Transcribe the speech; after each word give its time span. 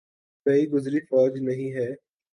گئی 0.45 0.63
گزری 0.67 0.99
فوج 0.99 1.31
نہیں 1.39 1.71
ہے۔ 1.73 1.89